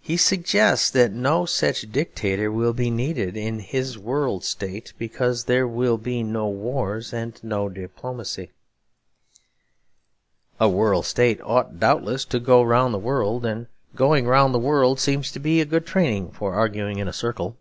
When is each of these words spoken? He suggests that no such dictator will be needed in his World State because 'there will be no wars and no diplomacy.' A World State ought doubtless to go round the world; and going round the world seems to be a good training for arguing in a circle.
He 0.00 0.16
suggests 0.16 0.88
that 0.88 1.12
no 1.12 1.44
such 1.44 1.92
dictator 1.92 2.50
will 2.50 2.72
be 2.72 2.88
needed 2.88 3.36
in 3.36 3.58
his 3.58 3.98
World 3.98 4.42
State 4.42 4.94
because 4.96 5.44
'there 5.44 5.68
will 5.68 5.98
be 5.98 6.22
no 6.22 6.48
wars 6.48 7.12
and 7.12 7.38
no 7.44 7.68
diplomacy.' 7.68 8.52
A 10.58 10.70
World 10.70 11.04
State 11.04 11.42
ought 11.42 11.78
doubtless 11.78 12.24
to 12.24 12.40
go 12.40 12.62
round 12.62 12.94
the 12.94 12.98
world; 12.98 13.44
and 13.44 13.66
going 13.94 14.24
round 14.26 14.54
the 14.54 14.58
world 14.58 14.98
seems 14.98 15.30
to 15.32 15.38
be 15.38 15.60
a 15.60 15.66
good 15.66 15.84
training 15.84 16.30
for 16.30 16.54
arguing 16.54 16.96
in 16.98 17.06
a 17.06 17.12
circle. 17.12 17.58